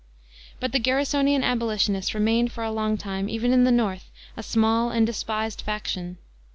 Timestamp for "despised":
5.05-5.61